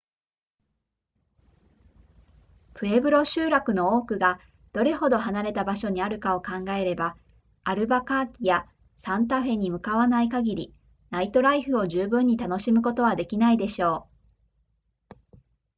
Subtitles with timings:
[2.73, 4.39] プエブロ集落の多くが
[4.73, 7.15] どれほど離れた場所にあるかを考えれば
[7.63, 8.67] アルバカーキや
[8.97, 10.73] サンタフェに向かわない限り
[11.11, 14.07] ナイトライフを十分に楽しむことはできないでしょ
[15.13, 15.17] う